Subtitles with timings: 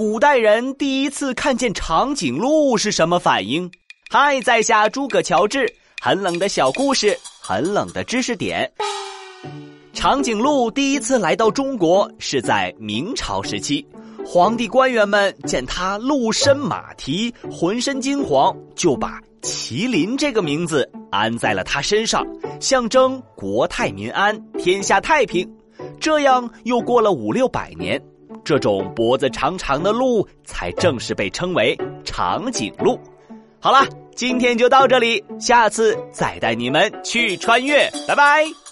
[0.00, 3.70] 古代人第一次看见长颈鹿是什么反应？
[4.08, 5.70] 嗨，在下诸葛乔治，
[6.00, 8.72] 很冷的小故事，很冷的知识点。
[9.92, 13.86] 长颈鹿第一次来到中国是在明朝时期，
[14.24, 22.26] 皇帝官员们见它鹿身马蹄，浑身金黄，就把麒麟这个名字安在了它身上，
[22.58, 25.46] 象征国泰民安，天下太平。
[26.00, 28.02] 这样又过了五六百年。
[28.44, 32.98] 这种脖子长长的鹿才正式被称为长颈鹿。
[33.60, 38.69] 好了，今天就到这里，下次再带你们去穿越，拜拜。